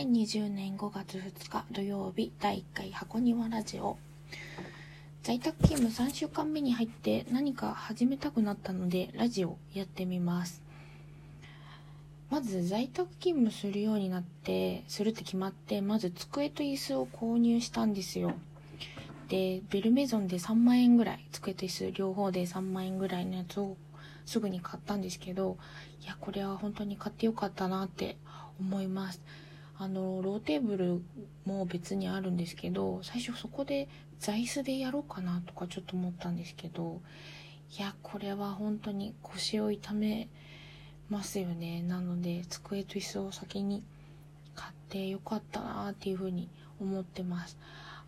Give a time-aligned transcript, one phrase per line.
[0.00, 3.98] 2020年5月2日土曜日第1回箱庭ラジオ。
[5.22, 10.62] 在宅勤務3週間目に入って何か始めたくなったのでラジオやってみます。
[12.30, 18.32] まず在宅勤務するようになってするって決まってまず机と椅子を購入したんですよ。
[19.28, 23.76] でベルメゾンで3万円ぐらい机と椅子両方で3万円ぐらいのやつを
[24.24, 25.58] すぐに買ったんですけど
[26.02, 28.16] いやこれは本当に買ってよかったなって
[28.58, 29.20] 思います。
[29.82, 31.00] あのローテーブル
[31.46, 37.00] も別にあるんですけど最初そこで座椅子でやろうかなとかちょっと思ったんですけど
[37.78, 40.28] いやこれは本当に腰を痛め
[41.08, 41.82] ますよね。
[41.82, 43.82] なので机と椅子を先に
[44.54, 47.56] 買ってよかったなっていうふうに思ってます。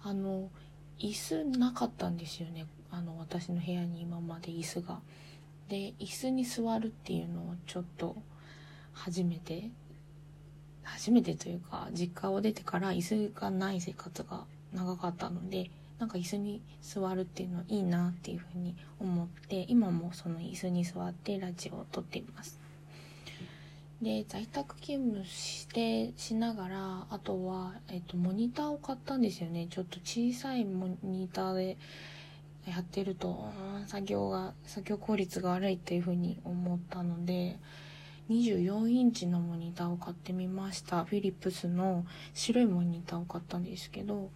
[0.02, 0.50] あの
[0.98, 2.66] 椅子なかったんですよね。
[2.90, 5.00] あの私の部屋に今まで椅子が。
[5.70, 8.14] で椅子に座るっていうのをちょっと
[8.92, 9.70] 初めて
[10.82, 22.58] 初めてというか実家を出てから椅子がない生活が長かったのでなんか椅子に座るっていうのいいなっていうふうに思って今もその椅子に座ってラジオを撮っています。
[24.02, 29.68] で在宅勤務してしながらあとは、えっと、モニターを買ったんですよね。
[29.70, 31.76] ちょっと小さいモニターで
[32.66, 33.48] やってると
[33.86, 37.60] 作業が作業効率が悪いっていうふうに思ったので
[38.32, 41.04] 24インチのモニターを買ってみました。
[41.04, 44.30] フィリップスの白いモニターを買ったんですけど、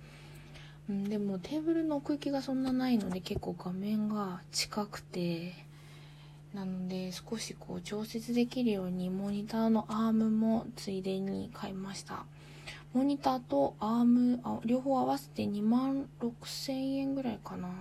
[0.90, 5.54] うん、でもテーブルの奥行きがそんなないので結構画面が近くて
[6.52, 12.26] なので少しこう調節できるようにモニターのアームもついでに買いました。
[12.92, 17.72] モニターとアームあ両方合わせて2万6000円ぐらいかなっ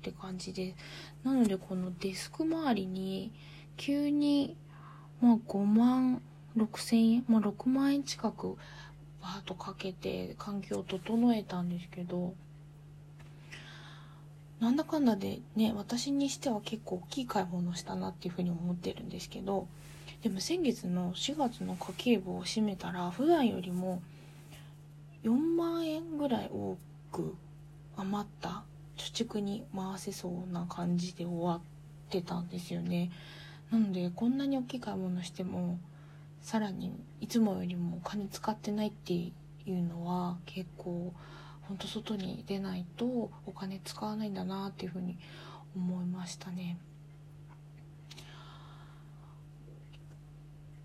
[0.00, 0.74] て感じで。
[1.22, 3.32] なのでこのデスク周りに
[3.76, 4.56] 急に
[5.20, 6.22] まあ5万
[6.56, 8.56] 6千円、まあ6万円近く
[9.20, 12.34] バーッとかけて環境を整えたんですけど、
[14.60, 19.66] なんだかんだでね、私にしては結構大きい買い物したなっていうふうに思ってるんですけど、
[20.22, 24.00] でも先月の4月の家計簿を締めたら、普段よりも
[25.24, 26.76] 4万円ぐらい多
[27.12, 27.34] く
[27.96, 28.64] 余った
[28.96, 31.60] 貯蓄に回せそうな感じで終わっ
[32.08, 33.10] てたんですよね。
[33.74, 35.80] なのでこんなに大きい買い物しても
[36.40, 39.32] さらにいつもよりもお金使ってないってい
[39.66, 41.12] うのは結構
[41.62, 45.18] ほんと外に出ないとお金使わないんだなっていうふうに
[45.74, 46.78] 思いましたね。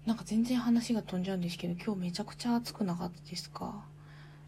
[0.07, 3.83] なんか全然話が飛んじゃうんですけど今日めちゃくちゃ暑くなかったですか？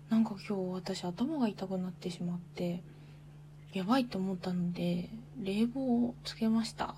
[0.09, 2.81] なんか今日私頭が痛くなってしまって
[3.71, 5.09] やばいと思ったので
[5.43, 6.95] 冷房をつけました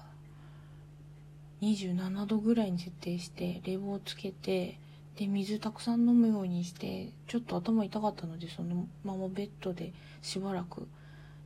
[1.63, 4.77] 27度ぐらいに設定して冷房をつけて
[5.17, 10.87] で水たくさん飲むようにしてちょっと頭痛かったのでそのままベッドでしばらく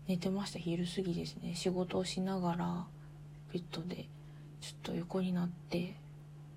[0.07, 0.59] 寝てました。
[0.59, 1.53] 昼過ぎですね。
[1.53, 2.85] 仕事をしながら
[3.53, 4.07] ベッドで
[4.61, 5.95] ちょっと横になって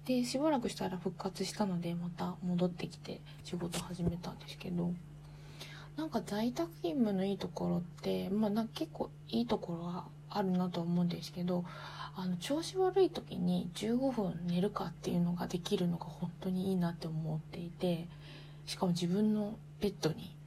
[0.07, 4.93] でしばらくしたら復活したのでまた戻ってきて仕事始めたんですけど。
[5.97, 11.65] なんか在宅勤務のいいところってまあな結構いいところはあるなと思うんですけど
[12.17, 18.09] あの調子悪い時に15分寝るかっていうのができるのが本当にいいなって思っていて
[18.67, 20.41] しかも自分のベッドに。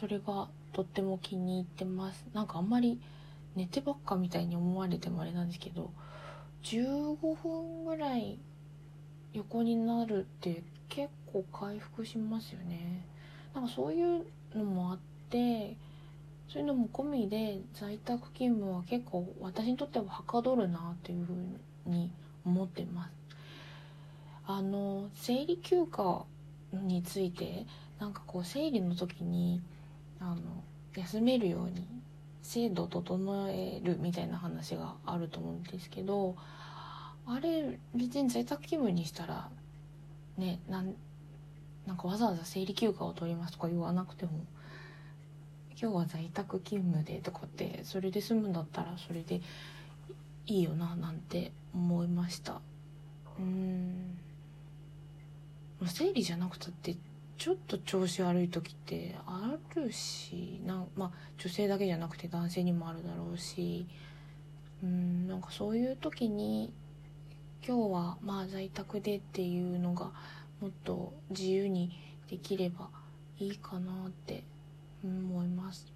[0.00, 2.24] それがとっても気に入ってます。
[2.32, 2.98] なんかあんまり
[3.54, 5.90] 寝てばっかみたいに思われてもあれなんですけど
[6.62, 8.38] 15分ぐらい
[9.32, 13.04] 横になるって結構回復しますよね。
[13.54, 14.98] なんかそういうのもあっ
[15.28, 15.76] て
[16.52, 21.36] そういうのも込みで在宅勤務は結構私にとってははかどるなっていうふう
[21.86, 22.10] に
[22.44, 23.12] 思ってます。
[24.46, 26.24] あの生理休暇
[26.72, 27.66] について
[28.00, 29.62] なんかこう生理の時に
[30.18, 30.40] あの
[30.96, 31.86] 休めるように
[32.42, 36.34] 制度を整えるみたいな話があると思うんですけど
[37.26, 39.48] あれ別に在宅勤務にしたら
[40.36, 40.96] ねなん
[41.86, 44.32] なんかわざわざ生理休暇を取りますとか言わなくても
[45.80, 49.40] 今日は在宅勤務でとかってそれで済むんだったらそれで
[50.46, 52.60] いいよななんて思いました。
[53.38, 54.18] うん。
[55.86, 56.96] 生理じゃなくたって
[57.38, 60.84] ちょっと調子悪い時ってあるしな。
[60.96, 63.86] まあ女性だけじゃなくて男性にもあるだろうし。
[64.82, 66.72] うんなんかそういう時に
[67.66, 70.10] 今日はまあ在宅でっていうのが
[70.60, 71.90] もっと自由に
[72.28, 72.88] できれば
[73.38, 74.42] いいかなって
[75.08, 75.86] 思います。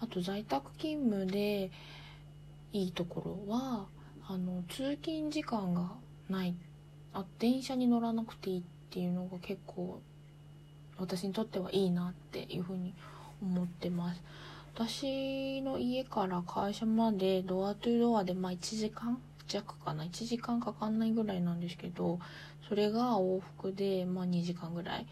[0.00, 1.70] あと在宅勤務で
[2.72, 3.86] いいところは
[4.26, 5.92] あの通勤時間が
[6.28, 6.54] ない。
[7.14, 10.00] あ電車に乗らなくていいっていうのが結構
[10.98, 12.94] 私にとってはいいなっていうふうに
[13.42, 14.22] 思ってます。
[14.74, 20.04] 私の家から会社までドアトゥドアでまあ1時間弱かな。
[20.04, 22.18] 1時間かかんないぐらいなんですけど
[22.68, 25.06] それが往復でまあ2時間ぐらい。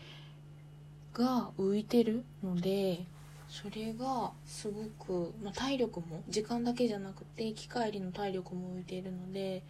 [1.21, 3.05] が浮いてるので
[3.49, 9.63] それがすごく、まあ、体力も時間だけじゃなくて行き帰りの体力も浮いているので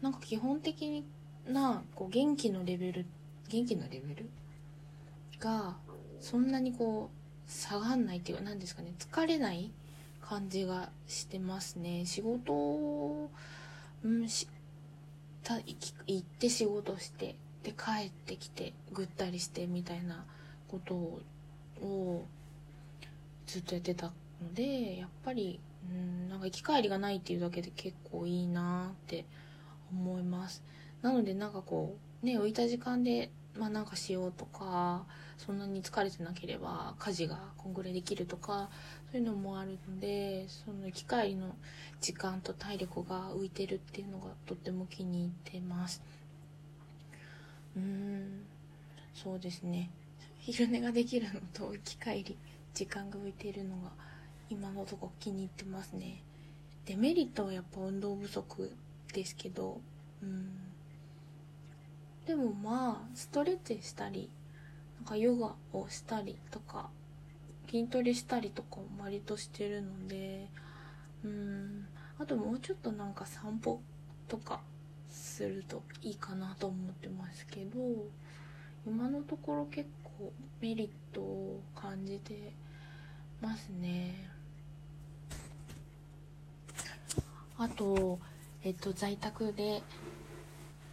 [0.00, 1.04] なんか基本的
[1.46, 3.06] なこう元気のレベル
[3.48, 4.28] 元気のレベル？
[5.40, 5.76] が
[6.20, 7.10] そんなにこ
[7.46, 9.70] う下がんないっていうか何ですかね疲れない
[10.20, 12.04] 感じがしてますね。
[12.04, 13.30] 仕事を、
[14.04, 14.46] うんし
[15.42, 20.24] た行って仕事してで帰ってきてぐったりしてみたいな
[20.68, 20.94] こと
[21.84, 22.24] を
[23.46, 24.12] ずっとやってたの
[24.54, 25.58] でやっぱり
[25.90, 29.24] うんなんか行き帰りがないっていうだけで結構いいなって
[29.90, 30.62] 思います。
[31.02, 35.04] なのでなんかこうね浮いた時間でまあなんかしようとか
[35.38, 38.68] そんなに疲れてなければ家事がこんぐらいできるとか
[39.10, 41.54] そういうのもあるのでその行き帰りの
[42.00, 46.02] 時間と体力が浮いてるっていうのがとっても気に入ってます。
[47.76, 48.42] うーん
[49.14, 49.90] そうですね。
[50.50, 52.38] 昼寝ができるのと行き帰り
[52.72, 53.90] 時間が浮いているのが
[54.48, 56.22] 今のとこ気に入ってますね。
[56.86, 58.72] デメリットはやっぱ運動不足
[59.12, 59.78] ですけど
[60.22, 60.48] うん。
[62.26, 64.30] でもまあストレッチしたり
[64.96, 66.88] なんかヨガをしたりとか
[67.70, 70.48] 筋トレしたりとかも割としてるので
[71.26, 71.86] うん。
[72.18, 73.82] あともうちょっとなんか散歩
[74.28, 74.62] とか
[75.10, 77.78] するといいかなと思ってますけど
[78.86, 79.86] 今のところ結
[80.18, 82.52] 構メリットを感じて
[83.40, 84.28] ますね。
[87.56, 88.18] あと
[88.62, 89.82] えっと在宅で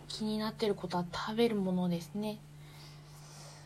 [0.08, 2.40] 気になってることは食べるものですね。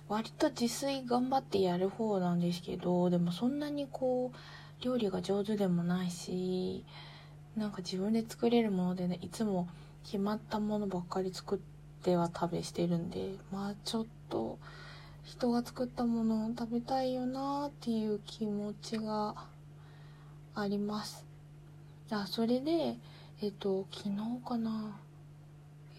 [0.07, 6.83] 割と自炊頑張ってやる方なんですけどでもそんなにこう料理が上手でもないし
[7.55, 9.67] なんか自分で作れるものでねいつも
[10.03, 11.59] 決まったものばっかり作っ
[12.01, 14.48] ては食べしてるんでまあちょっと
[15.29, 19.35] 人が作ったものを食べたいよなっていう気持ちが
[20.55, 21.23] あります。
[22.09, 22.97] あそれで
[23.39, 24.99] えっと昨日かな？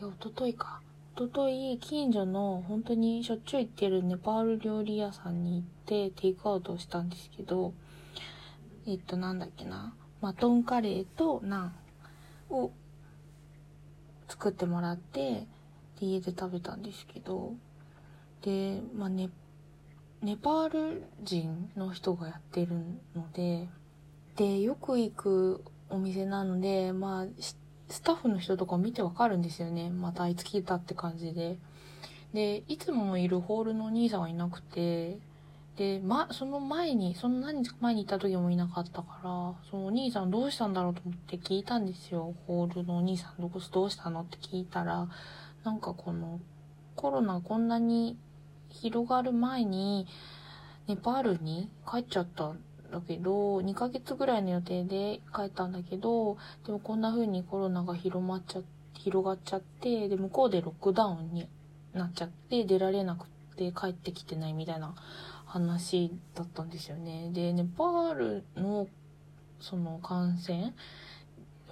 [0.00, 0.80] いや一昨日か。
[1.16, 7.72] 一昨日近所の本当にしょっちゅう行ってるネパール料理屋さんに行ってテイクアウトしたんですけど
[8.86, 9.94] えっとなんだっけな？
[10.20, 11.72] マトンカレーとナ
[12.50, 12.72] ンを
[14.28, 15.46] 作ってもらって
[16.00, 17.54] 家で食べたんですけど
[18.42, 19.28] で、まあネ、
[20.22, 22.74] ネパール人の人がやってる
[23.14, 23.68] ので、
[24.36, 27.26] で、よく行くお店なので、まあ、
[27.88, 29.90] スタッフの人とか見てわかるんですよね。
[29.90, 31.58] またいつ来たって感じで。
[32.32, 35.18] で、いつもいるホールのお兄さんはいなくて、
[35.76, 42.34] で、ま、その前に、その何日か前に行った時もいなかったから、そのお兄さんどうしたんだろうと思って聞いたんですよ。
[42.46, 45.08] ホールのお兄さんどこどうしたのって聞いたら、
[45.64, 46.38] なんかこの、
[46.96, 48.16] コロナこんなに
[48.70, 50.06] 広がる前に、
[50.88, 56.36] ネパールに帰っちゃったんだけど、2ヶ月ぐらいの予定で帰ったんだけど、
[56.66, 58.60] でもこんな風にコロナが広まっちゃ、
[58.94, 61.48] 広がっちゃって、で、向こうでロックダウンに
[61.92, 64.94] なっちゃって、出られなくて帰ってきてないみたいな
[65.44, 67.30] 話だったんですよね。
[67.32, 68.86] で、ネパールの
[69.60, 70.72] その感染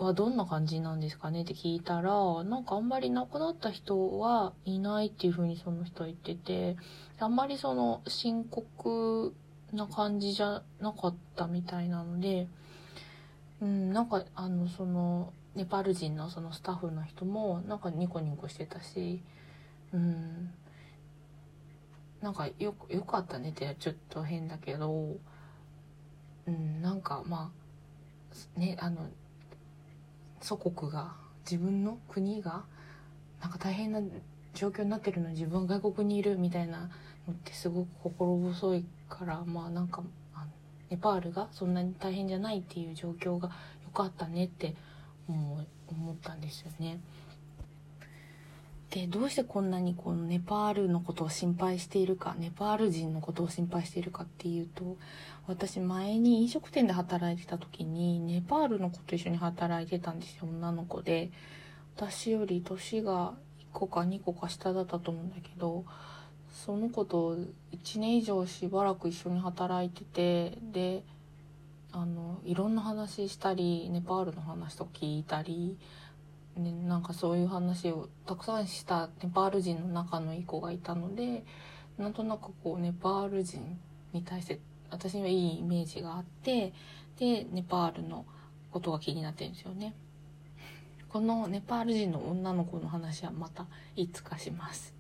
[0.04, 1.42] はどんな感じなんですかね？
[1.42, 6.76] って聞いたら、なんかあんまり亡くなった人はいないっていう風にその人は言ってて、
[7.18, 9.34] あんまりその深刻
[9.72, 12.48] な感じじゃなかったみたいなので、
[13.60, 19.20] うん、なんかあの、その、ネパール人のそのスタッフの人もなんかニコニコしてたし、
[19.92, 20.50] うん、
[22.20, 25.16] なんかよ、よかったねってちょっと変だけど、
[26.46, 27.50] うん、なんかま
[28.56, 29.08] あ、ね、あの、
[30.40, 31.14] 祖国が
[31.50, 32.64] 自分の国が
[33.40, 34.00] なんか大変な
[34.54, 36.90] 状況になってるのに自分は外国にいるみたいな
[37.26, 40.02] のってすごく心細いからまあなんか
[40.90, 43.50] ネパールがそんなに大変じゃないっていう状況が
[43.84, 44.74] 良かったねって
[45.28, 47.00] 思思ったんですよね。
[48.90, 54.96] でどうしてこんなにこのネパールのことを心配しているかネパール人のことを心配しているかっていうと
[55.46, 61.30] 私前に飲食店で働いてた時にネパールの子と一緒に働いてたんですよ女の子で。
[61.98, 65.84] 私より年が1個か2個か下だったと思うんだけど
[66.64, 67.36] その子と
[67.72, 71.02] 1年以上しばらく一緒に働いててで
[71.90, 75.76] あのいろんな話したりネパールの話と聞いたり
[76.58, 81.44] ね、なんかそういう話をたくさんしたネパール人の仲のいい子がいたので
[81.96, 83.78] なんとなくこうネパール人
[84.12, 84.60] に対して
[84.90, 86.72] 私にはいいイメージがあって
[87.18, 88.24] でネパールの
[88.70, 89.94] ことが気になってるんですよね。
[91.08, 94.94] このネパール人の女の子の話はまたいつかします。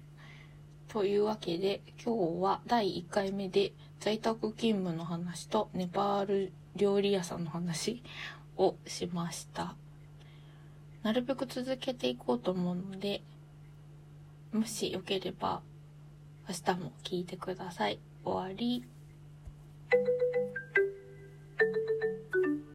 [0.88, 8.02] というわけで今日は第1回目で在宅勤務の話とネパール料理屋さんの話
[8.56, 9.76] をしました。
[11.08, 13.22] なるべく続けていこうと思うので
[14.52, 15.62] もしよければ
[16.46, 17.98] 明日も聞いてください。
[18.22, 18.84] 終わり。